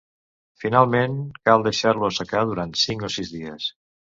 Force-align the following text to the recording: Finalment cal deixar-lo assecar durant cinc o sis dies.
Finalment 0.63 1.17
cal 1.49 1.67
deixar-lo 1.67 2.09
assecar 2.09 2.45
durant 2.53 2.75
cinc 2.89 3.07
o 3.11 3.15
sis 3.19 3.35
dies. 3.39 3.71